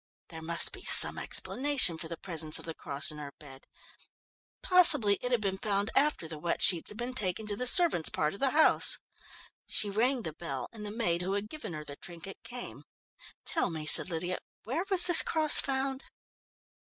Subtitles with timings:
[0.29, 3.67] There must be some explanation for the presence of the cross in her bed.
[4.63, 8.09] Possibly it had been found after the wet sheets had been taken to the servants'
[8.09, 8.97] part of the house.
[9.67, 12.83] She rang the bell, and the maid who had given her the trinket came.
[13.45, 16.03] "Tell me," said Lydia, "where was this cross found?"